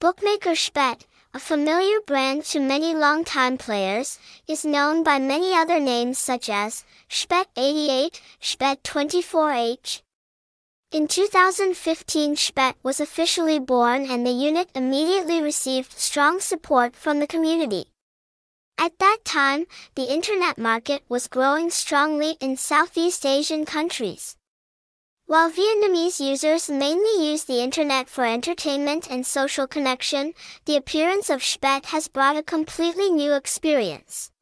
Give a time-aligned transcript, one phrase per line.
[0.00, 1.02] Bookmaker Shbet,
[1.34, 6.86] a familiar brand to many longtime players, is known by many other names such as
[7.10, 10.00] Shbet88, Shbet24H.
[10.90, 17.26] In 2015 Shbet was officially born and the unit immediately received strong support from the
[17.26, 17.84] community.
[18.78, 24.38] At that time, the internet market was growing strongly in Southeast Asian countries.
[25.30, 30.34] While Vietnamese users mainly use the internet for entertainment and social connection,
[30.64, 34.32] the appearance of Shbet has brought a completely new experience.